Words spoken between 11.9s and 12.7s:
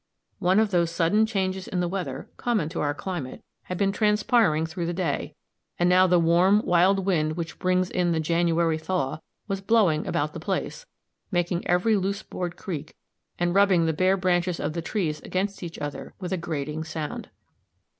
loose board